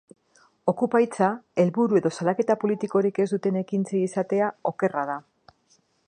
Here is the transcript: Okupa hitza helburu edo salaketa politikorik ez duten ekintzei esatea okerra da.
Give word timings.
Okupa 0.71 0.99
hitza 1.03 1.27
helburu 1.63 1.99
edo 1.99 2.11
salaketa 2.15 2.55
politikorik 2.63 3.21
ez 3.25 3.27
duten 3.33 3.59
ekintzei 3.61 4.01
esatea 4.09 4.51
okerra 4.71 5.05
da. 5.11 5.19